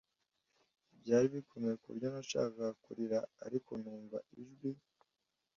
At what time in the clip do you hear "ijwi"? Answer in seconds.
4.41-4.71